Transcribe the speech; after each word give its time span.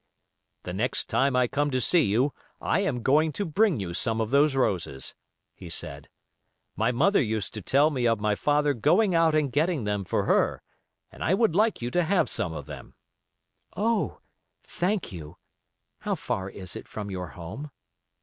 "The 0.63 0.73
next 0.73 1.11
time 1.11 1.35
I 1.35 1.47
come 1.47 1.69
to 1.69 1.79
see 1.79 2.01
you 2.01 2.33
I 2.59 2.79
am 2.79 3.03
going 3.03 3.31
to 3.33 3.45
bring 3.45 3.79
you 3.79 3.93
some 3.93 4.19
of 4.19 4.31
those 4.31 4.55
roses," 4.55 5.13
he 5.53 5.69
said. 5.69 6.09
"My 6.75 6.91
mother 6.91 7.21
used 7.21 7.53
to 7.53 7.61
tell 7.61 7.91
me 7.91 8.07
of 8.07 8.19
my 8.19 8.33
father 8.33 8.73
going 8.73 9.13
out 9.13 9.35
and 9.35 9.51
getting 9.51 9.83
them 9.83 10.03
for 10.03 10.25
her, 10.25 10.63
and 11.11 11.23
I 11.23 11.35
would 11.35 11.53
like 11.53 11.83
you 11.83 11.91
to 11.91 12.01
have 12.03 12.29
some 12.31 12.51
of 12.51 12.65
them." 12.65 12.95
"Oh! 13.77 14.21
thank 14.63 15.11
you. 15.11 15.37
How 15.99 16.15
far 16.15 16.49
is 16.49 16.75
it 16.75 16.87
from 16.87 17.11
your 17.11 17.27
home?" 17.37 17.69